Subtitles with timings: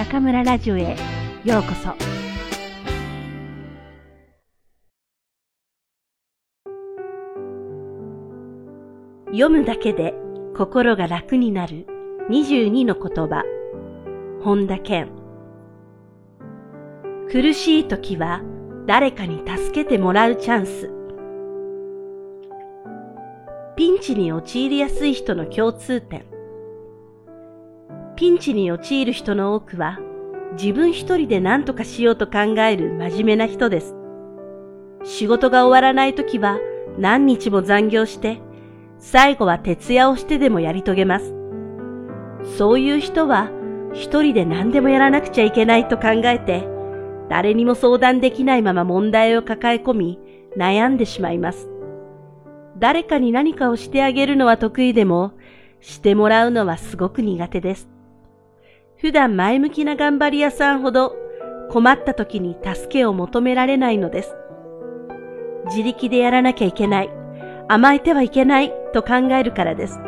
[0.00, 0.96] 中村ラジオへ
[1.44, 1.94] ようこそ。
[9.26, 10.14] 読むだけで
[10.56, 11.86] 心が楽になる
[12.30, 13.44] 22の言葉。
[14.42, 15.10] 本田健。
[17.30, 18.40] 苦しい時は
[18.86, 20.90] 誰かに助けてもらうチャンス。
[23.76, 26.39] ピンチに陥りやすい人の共通点。
[28.20, 29.98] ピンチに陥る人の多くは
[30.52, 33.94] 自分一人で何とかしようと考える真面目な人です。
[35.04, 36.58] 仕事が終わらない時は
[36.98, 38.42] 何日も残業して
[38.98, 41.34] 最後は徹夜をしてでもやり遂げます。
[42.58, 43.50] そういう人は
[43.94, 46.68] 一人で何でもやらなくちゃいけないと考えて
[47.30, 50.18] 誰にも相談できないまま問題を抱え込み
[50.58, 51.70] 悩んでしまいます。
[52.76, 55.32] 誰かに何かをしてあげるのは得意でも
[55.80, 57.88] してもらうのはすごく苦手です。
[59.00, 61.16] 普段前向きな頑張り屋さんほど
[61.70, 64.34] 困った時に助けを求められないのです。
[65.68, 67.10] 自力でやらなきゃいけない、
[67.66, 69.98] 甘えてはいけないと考えるからです。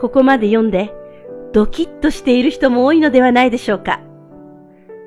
[0.00, 0.94] ここまで読んで
[1.52, 4.00] ドキッとしている人も多いのではないでしょうか。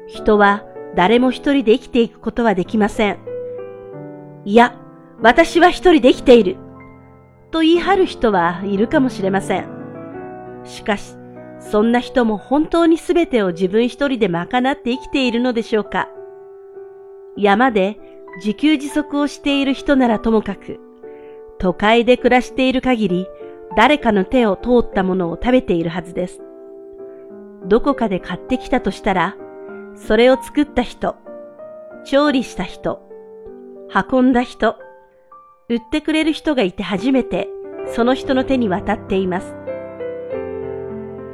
[0.07, 0.63] 人は
[0.95, 3.17] 誰も一人で生きていくことはできません。
[4.45, 4.75] いや、
[5.19, 6.57] 私は一人で生きている。
[7.49, 9.65] と言い張る人はいるかもしれません。
[10.63, 11.17] しかし、
[11.71, 16.09] そんな人も本当に全てを自分一人で賄って生きているのでしょうか？
[17.37, 17.97] 山で
[18.37, 20.79] 自給自足をしている人ならともかく、
[21.57, 23.27] 都会で暮らしている限り
[23.75, 26.41] 誰かの手を通ったものを食べているはずです。
[27.65, 29.35] どこかで買ってきたとしたら、
[29.95, 31.15] それを作った人、
[32.05, 33.01] 調理した人、
[34.11, 34.75] 運んだ人、
[35.67, 37.47] 売ってくれる人がいて初めて
[37.87, 39.55] その人の手に渡っています。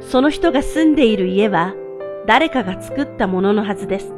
[0.08, 1.74] その人が住んでいる家は
[2.26, 4.12] 誰かが作ったもののはずです。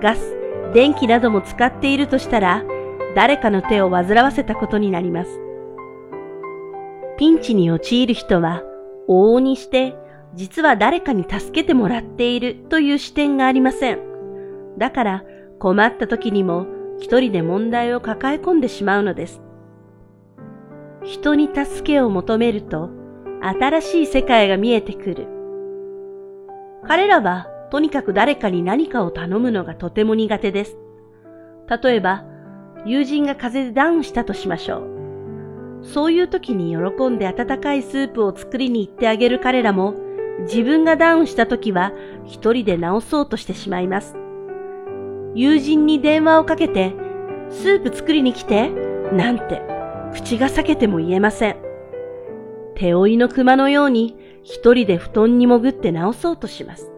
[0.00, 0.36] ガス、
[0.72, 2.64] 電気なども使っているとしたら
[3.14, 5.40] 誰かの手を煩わせたことになります。
[7.16, 8.62] ピンチに陥る人は
[9.08, 9.94] 往々にして
[10.34, 13.98] 実は誰かに助けてもらっているという視点がありません。
[14.78, 15.24] だから
[15.60, 16.66] 困った時にも
[16.98, 19.40] 一人で問題を抱え込んでしまうのです。
[21.04, 22.90] 人に助けを求めると
[23.46, 25.26] 新しい世界が見えてくる。
[26.86, 30.76] 彼らはとにかく誰かに何かを頼むのがとても苦手です。
[31.82, 32.24] 例えば、
[32.86, 35.80] 友人が風邪でダウンしたとしましょう。
[35.82, 39.94] そういう時に喜んで温かいスープを作りに行ってあげる彼らも、
[40.42, 41.92] 自分がダウンした時は
[42.24, 44.16] 一人で治そうとしてしまいます。
[45.34, 46.94] 友人に電話をかけて、
[47.50, 48.70] スープ作りに来て、
[49.12, 49.62] なんて、
[50.12, 51.63] 口が裂けても言えません。
[52.74, 56.90] 手負いの熊のように一人で布団に潜って治そうとします。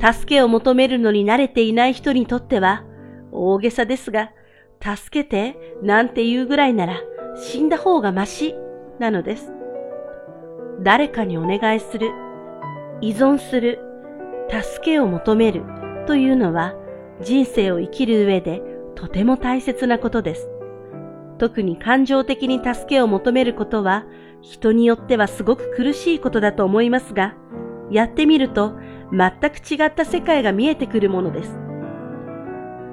[0.00, 2.84] 助けを求めるのに慣れていない人にとっては
[3.32, 4.32] 大げさですが、
[4.82, 7.00] 助けてなんて言うぐらいなら
[7.36, 8.54] 死んだ方がまし
[8.98, 9.52] なのです。
[10.82, 12.10] 誰かにお願いする、
[13.00, 13.80] 依存する、
[14.50, 15.62] 助けを求める
[16.06, 16.74] というのは
[17.22, 18.62] 人生を生きる上で
[18.94, 20.48] とても大切なことです。
[21.38, 24.04] 特に感情的に助けを求めることは
[24.44, 27.34] 人によってはすごく苦しいことだと思いますが、
[27.90, 28.76] やってみると
[29.10, 31.58] 全く違った世界が見えてくるものです。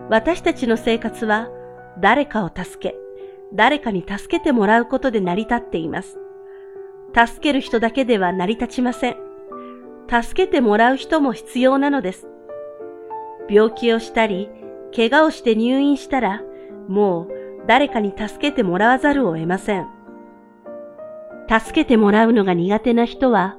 [0.10, 1.50] 私たちの生活は
[2.00, 2.96] 誰かを助け、
[3.54, 6.18] 誰かに助けてもらうことで成り立っています。
[7.14, 9.18] 助ける人だけでは成り立ちません。
[10.10, 12.28] 助けてもらう人も必要なのです。
[13.50, 14.50] 病気をしたり、
[14.96, 16.42] 怪我をして入院したら、
[16.88, 17.30] もう
[17.68, 20.01] 誰かに助けてもらわざるを得ません。
[21.52, 23.58] 助けてもらうのが苦手な人は、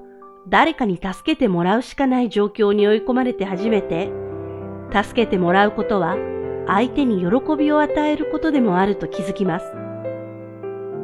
[0.48, 4.10] 誰かに助けてもらうしかない状況に追い込まれて初めて、
[4.91, 6.16] 助けてもらうことは
[6.66, 9.67] 相手に喜びを与えることでもあると気づきます。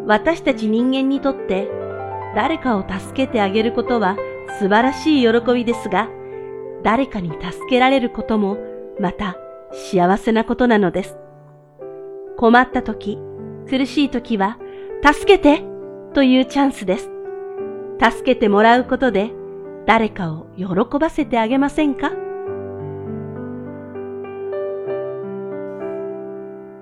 [0.06, 1.68] 私たち人間にとって
[2.34, 4.16] 誰かを助けてあげることは
[4.58, 6.08] 素晴らしい喜びですが、
[6.82, 8.56] 誰かに助けられることも
[8.98, 9.36] また
[9.72, 11.18] 幸せなことなのです。
[12.38, 13.18] 困った時、
[13.68, 14.58] 苦しい時は、
[15.04, 15.64] 助けて
[16.18, 17.08] というチャンスです。
[18.02, 19.30] 助けてもらうことで
[19.86, 20.66] 誰かを喜
[20.98, 22.10] ばせてあげませんか？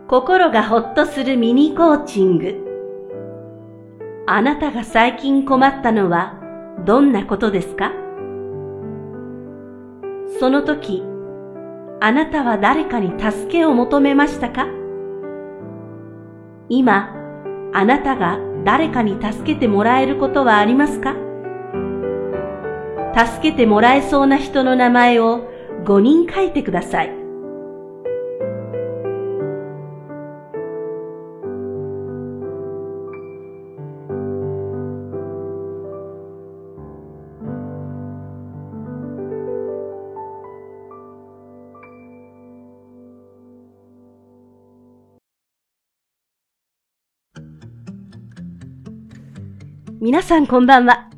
[0.08, 4.24] 心がほっとするミニコーチング。
[4.26, 6.40] あなたが最近困ったのは
[6.86, 7.92] どんなことですか？
[10.40, 11.02] その時、
[12.00, 14.66] あなたは誰かに助けを求めましたか？
[16.70, 17.14] 今、
[17.74, 21.14] あなたが誰かに助けてもらえることはありますか？
[23.14, 25.48] 助けてもらえそうな人の名前を
[25.84, 27.25] 5人書いてください。
[50.06, 51.11] 皆さんこんばんは。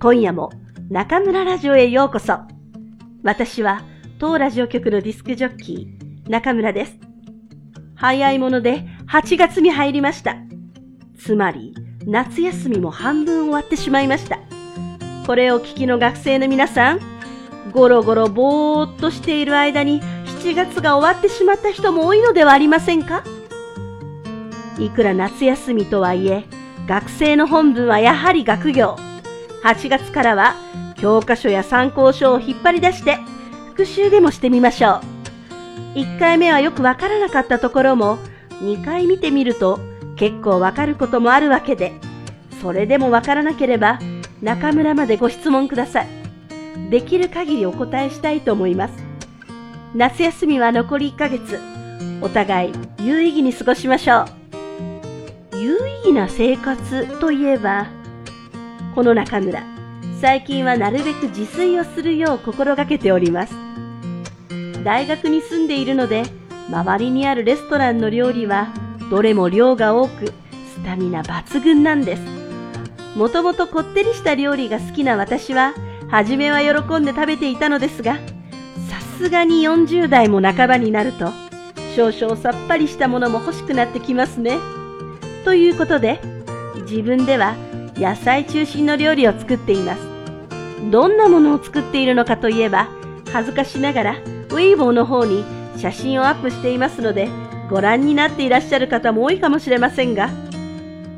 [0.00, 0.52] 今夜も
[0.88, 2.38] 中村ラジオへようこそ。
[3.24, 3.82] 私は
[4.20, 6.96] 当ラジオ局のディスクジョッキー、中村です。
[7.96, 10.36] 早いもので8月に入りました。
[11.18, 11.74] つまり
[12.06, 14.38] 夏休みも半分終わってしまいました。
[15.26, 17.00] これを聞きの学生の皆さん、
[17.72, 20.00] ゴロゴロぼーっとしている間に
[20.40, 23.24] 7月が終わってしまった人も多いのではありませんか？
[24.78, 26.44] いくら夏休みとはいえ、
[26.86, 28.96] 学生の本文はやはり学業。
[29.64, 30.54] 8月からは
[30.96, 33.18] 教科書や参考書を引っ張り出して
[33.70, 35.00] 復習でもしてみましょ
[35.94, 35.98] う。
[35.98, 38.18] 1回目はよくわからなかったところも
[38.62, 39.80] 2回見てみると
[40.16, 41.92] 結構わかることもあるわけで、
[42.62, 43.98] それでもわからなければ
[44.40, 46.08] 中村までご質問ください。
[46.88, 48.94] できる限りお答えしたいと思います。
[49.94, 51.58] 夏休みは残り1ヶ月。
[52.22, 54.26] お互い有意義に過ごしましょう。
[55.58, 57.88] 有意義な生活といえば、
[58.94, 59.64] この中村、
[60.20, 63.54] 最近はなるべく自炊をするよう心がけております。
[64.84, 66.22] 大学に住んでいるので、
[66.70, 68.68] 周りにあるレストランの料理は、
[69.10, 72.22] どれも量が多く、スタミナ抜群なんです。
[73.16, 75.74] もともとこってりした料理が好きな私は、
[76.08, 78.14] 初めは喜んで食べていたのですが、
[78.88, 81.32] さすがに40代も半ばになると、
[81.96, 84.75] 少々さっぱりしたものも欲しくなってきますね。
[85.46, 86.18] ということで、
[86.90, 87.54] 自分では
[87.94, 90.00] 野菜中心の料理を作っています。
[90.90, 92.88] どんなものを作っているのかといえば、
[93.32, 95.44] 恥ずかしながらウェイボーの方に
[95.76, 97.28] 写真をアップしていますので、
[97.70, 100.30] ご覧になっていらっしゃる方も多いかもしれませんが、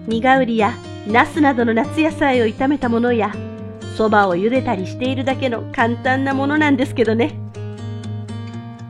[0.07, 0.75] ニガウリや
[1.07, 3.33] ナスなどの夏野菜を炒めたものや、
[3.97, 7.35] そばを茹でたりしているだけの簡単なものなんですけどね。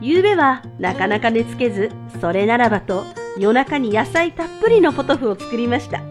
[0.01, 3.05] 夕べはなかなか寝つけず、それならばと
[3.39, 6.01] 夜中に野菜たっぷりのポトフを作りました。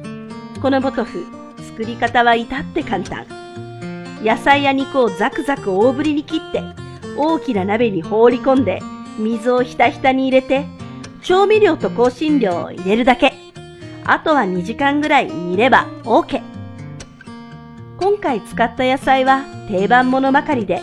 [0.63, 1.27] このポトフ、
[1.59, 3.27] 作り方は至って簡単。
[4.25, 6.63] 野菜や肉をザクザク大ぶりに切って、
[7.19, 8.81] 大きな鍋に放り込んで、
[9.19, 10.65] 水をひたひたに入れて、
[11.21, 13.35] 調味料と香辛料を入れるだけ。
[14.07, 16.41] あとは2時間ぐらい煮れば OK。
[17.99, 20.81] 今回使った野菜は定番ものばかりで、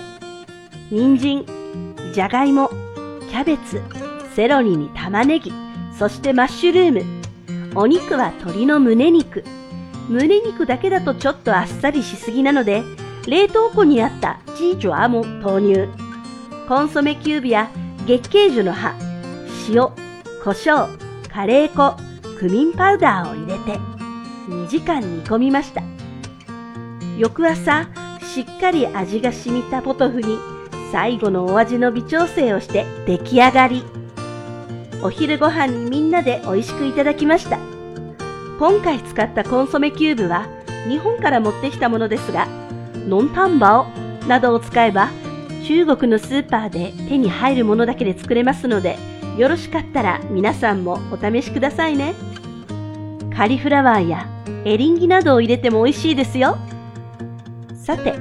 [0.92, 1.46] 人参、
[2.14, 2.70] じゃがいも、
[3.32, 3.82] キャベツ、
[4.36, 5.65] セロリに玉ねぎ、
[5.98, 7.04] そしてマッシュルーム。
[7.76, 9.44] お肉は鶏の胸肉。
[10.10, 12.84] 胸肉だけだとちょっとあっさりしすぎなので、
[13.28, 15.90] 冷凍庫にあったチージョアも投入。
[16.68, 17.70] コンソメキューブや
[18.06, 18.94] 月桂樹の葉、
[19.70, 19.88] 塩、
[20.44, 20.88] 胡椒、
[21.30, 21.98] カレー粉、
[22.40, 23.80] クミンパウダーを入れて
[24.50, 25.82] 2時間煮込みました。
[27.18, 27.88] 翌朝、
[28.22, 30.38] しっかり味が染みたポトフに
[30.92, 34.05] 最後のお味の微調整をして出来上がり。
[35.06, 37.60] お昼ご飯にみんなで美味しくいただきました。
[38.58, 40.48] 今回使ったコンソメキューブは
[40.90, 42.48] 日本から持ってきたものですが、
[43.08, 43.86] ノンタンバオ
[44.28, 45.12] などを使えば
[45.64, 48.98] 中国のスーパーで手に入るものだけで作れますので、
[49.38, 52.16] よろしかったら皆さんもお試しくださいね。
[53.38, 54.28] カリフラワーや
[54.66, 56.58] エリンギなどを入れても美味しいですよ。
[57.76, 58.16] さて、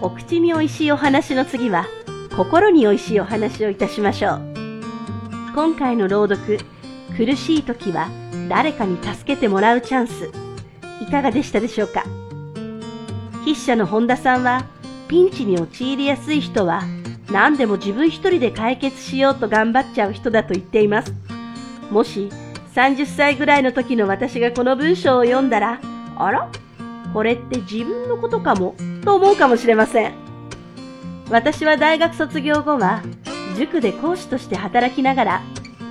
[0.00, 1.84] お口に美味しいお話の次は、
[2.34, 4.49] 心に美味しいお話をいたしましょう。
[5.52, 6.58] 今回の朗読、
[7.16, 8.08] 苦しい時は
[8.48, 10.30] 誰かに助けてもらうチャンス。
[11.00, 12.04] いかがでしたでしょうか？
[13.44, 14.64] 筆者の本田さんは、
[15.08, 16.84] ピンチに陥りやすい人は
[17.32, 21.12] 何でも自分一人で解決しようと頑張っちゃう人だと言っています。
[21.90, 22.30] もし
[22.74, 25.80] 30歳ぐらいの時の私がこの文章を読んだら、
[26.16, 26.48] あら？
[27.12, 28.76] これって自分のことかも？
[29.04, 30.14] と思うかもしれません。
[31.28, 33.02] 私は大学卒業後は
[33.60, 35.42] 塾で講師として働きながら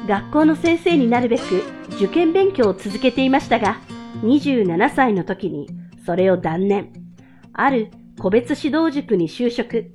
[0.07, 1.61] 学校の先生になるべく
[1.97, 3.79] 受験勉強を続けていましたが、
[4.23, 5.67] 27歳の時に
[6.03, 6.91] それを断念。
[7.53, 9.91] ある個別指導塾に就職。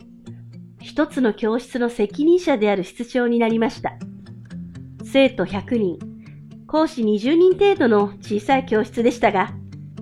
[0.81, 3.95] 一つの教室の責任者である室長になりました。
[5.03, 5.99] 生徒100人、
[6.69, 9.53] 講師20人程度の小さい教室でしたが、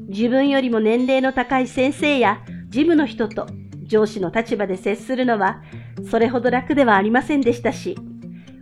[0.08, 3.46] 自分よりも年齢の高い先生や事務の人と
[3.84, 5.62] 上司の立場で接するのは
[6.10, 7.96] それほど楽ではありませんでしたし、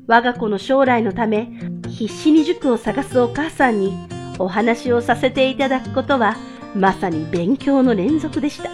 [0.06, 1.50] 我が子の将来のため
[1.88, 3.94] 必死に塾を探すお母さんに
[4.38, 6.36] お話をさせていただくことは
[6.74, 8.70] まさに勉強の連続でした。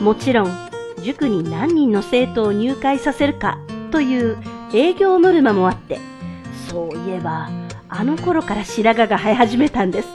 [0.00, 0.50] もちろん
[1.02, 3.58] 塾に何人の生徒を入会させるか
[3.90, 4.38] という
[4.72, 5.98] 営業ノルマもあって、
[6.68, 7.48] そういえば
[7.88, 10.08] あの頃から白髪が生え始めたんです。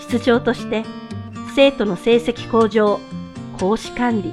[0.00, 0.84] 室長として
[1.54, 3.00] 生徒の成績向上、
[3.58, 4.32] 講師管理、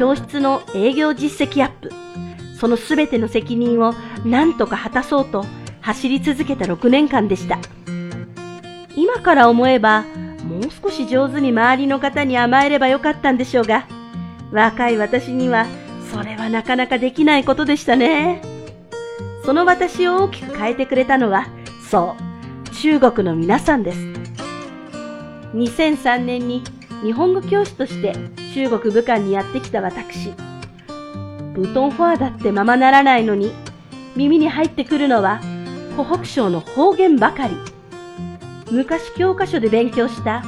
[0.00, 1.90] 教室の営業実績アップ、
[2.58, 3.92] そのすべての責任を
[4.24, 5.44] 何とか果たそうと
[5.82, 7.58] 走り続けた6年間でした。
[8.96, 10.06] 今から思えば、
[10.42, 13.86] もう少し上手に周りの方に甘えればよかったんでしょうが、
[14.50, 15.66] 若い私には
[16.10, 18.40] それはなかなかできないことでしたね。
[19.44, 21.46] その私を大きく変えてくれたのは、
[21.90, 22.16] そ
[22.66, 23.98] う、中国の皆さんです。
[25.52, 26.64] 2003年に
[27.02, 28.14] 日本語教師として
[28.54, 30.32] 中国武漢にやってきた私。
[31.54, 33.52] ブトンフォアだってままならないのに、
[34.16, 35.40] 耳に入ってくるのは
[35.96, 37.54] 湖北省の方言ばかり。
[38.70, 40.44] 昔教科書で勉強した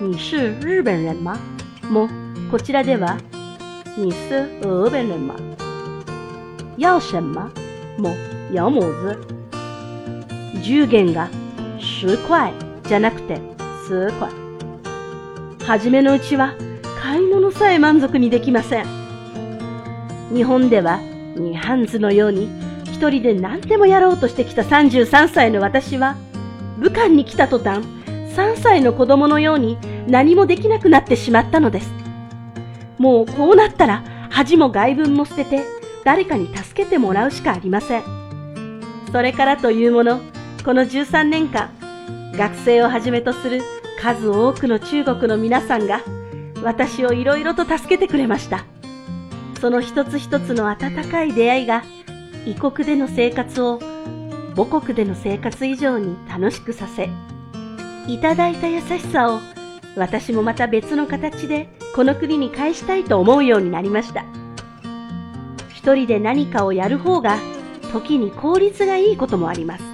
[0.00, 1.38] 你是日本人吗
[1.88, 2.08] も
[2.50, 3.16] こちらでは
[3.96, 5.34] 你是日本人吗
[6.76, 7.50] 要什么
[7.96, 8.14] も
[8.52, 9.16] 要么子
[10.58, 11.30] 10元が
[11.78, 12.52] 10塊
[12.86, 13.40] じゃなくて
[13.86, 14.43] 数塊。
[15.66, 16.54] はじめのうちは
[17.00, 18.84] 買い物さえ満足にできません。
[20.34, 21.00] 日本では
[21.36, 22.50] 二ハンズのように
[22.84, 26.16] 一人で何でもやろうとしてきた33歳の私は
[26.78, 27.82] 武漢に来た途端、
[28.36, 31.90] 3歳の子供のように何もできなくなってしまったのです。
[32.98, 35.62] もうこうなったら恥も外文も捨てて
[36.04, 38.02] 誰かに助けてもらうしかありません。
[39.10, 40.20] それからというもの、
[40.62, 41.70] この13年間、
[42.36, 43.62] 学生をはじめとする
[44.04, 46.02] 数多くの中国の皆さんが
[46.62, 48.66] 私をいろいろと助けてくれました。
[49.62, 51.84] その一つ一つの温かい出会いが
[52.44, 53.80] 異国での生活を
[54.54, 57.08] 母国での生活以上に楽しくさせ、
[58.06, 59.40] いただいた優しさを
[59.96, 64.26] 私もまた別の形でこの国に返したいと思うようになりました。
[65.74, 67.38] 一人で何かをやる方が
[67.90, 69.84] 時に効率がいいこともあります。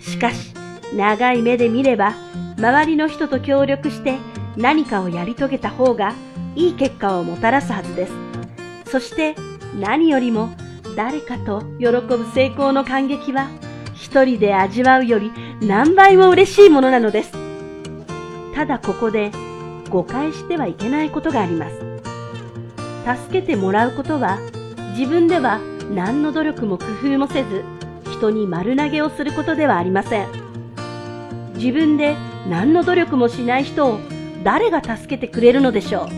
[0.00, 0.52] しかし、
[0.96, 2.16] 長い目で見れば、
[2.60, 4.18] 周りの人と協力して
[4.54, 6.12] 何かをやり遂げた方が
[6.54, 8.12] いい結果をもたらすはずです。
[8.84, 9.34] そして
[9.80, 10.50] 何よりも
[10.94, 13.48] 誰かと喜ぶ成功の感激は
[13.94, 17.32] 一人で味わうより何倍も嬉しいものなのです。
[18.54, 19.30] ただここで
[19.88, 23.22] 誤解してはいけないことがあります。
[23.26, 24.38] 助けてもらうことは
[24.98, 25.60] 自分では
[25.94, 27.64] 何の努力も工夫もせず
[28.12, 30.28] 人に丸投げをすることではありません。
[31.54, 32.16] 自分で
[32.48, 34.00] 何の努力もしない人を
[34.42, 36.08] 誰が助けてくれるのでしょ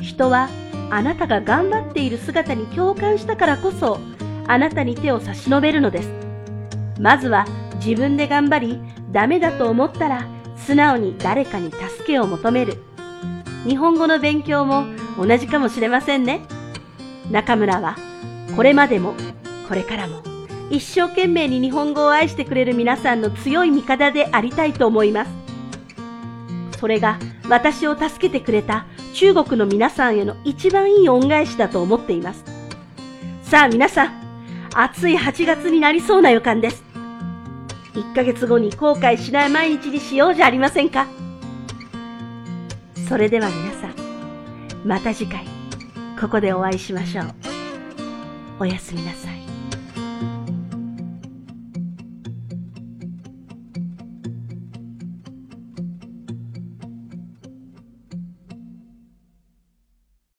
[0.00, 0.02] う。
[0.02, 0.48] 人は
[0.90, 3.98] あなたが頑張っている姿に共感したからこそ
[4.46, 6.10] あなたに手を差し伸べるのです。
[6.98, 7.46] まずは
[7.76, 8.80] 自分で頑張り、
[9.12, 12.78] ダメだと思ったら素直に誰かに助けを求める。
[13.66, 14.84] 日本語の勉強も
[15.18, 16.40] 同じかもしれませんね。
[17.30, 17.96] 中村は
[18.56, 19.14] これまでも
[19.68, 20.22] これからも
[20.70, 25.30] 一生懸命に日本語を愛してくれる皆さんの強い味方でありたいと思います。
[26.78, 32.44] それが私を助けてくれた中国の皆さんへの一番いい恩返しだと思っています。
[33.42, 34.12] さあ皆さん、
[34.74, 36.84] 暑い8月になりそうな予感です。
[37.94, 41.08] 1ヶ月後に後悔しない毎日にしようじゃありませんか。
[43.08, 43.94] それでは皆さん、
[44.86, 45.44] また次回、
[46.18, 47.34] ここでお会いしましょう。
[48.60, 49.39] おやすみなさい。